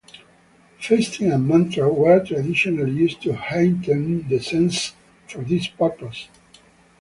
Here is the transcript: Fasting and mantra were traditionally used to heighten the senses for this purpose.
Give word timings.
Fasting 0.79 1.31
and 1.31 1.47
mantra 1.47 1.87
were 1.87 2.25
traditionally 2.25 2.89
used 3.01 3.21
to 3.21 3.33
heighten 3.35 4.27
the 4.27 4.39
senses 4.41 4.93
for 5.27 5.43
this 5.43 5.67
purpose. 5.67 6.27